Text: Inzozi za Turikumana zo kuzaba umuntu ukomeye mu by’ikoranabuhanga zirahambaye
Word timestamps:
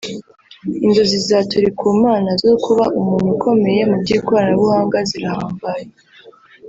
Inzozi 0.85 1.17
za 1.27 1.39
Turikumana 1.51 2.29
zo 2.41 2.51
kuzaba 2.63 2.93
umuntu 2.99 3.27
ukomeye 3.35 3.81
mu 3.89 3.97
by’ikoranabuhanga 4.01 4.97
zirahambaye 5.09 5.85